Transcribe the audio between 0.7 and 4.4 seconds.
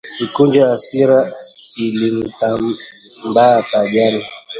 hasira ilimtambaa pajini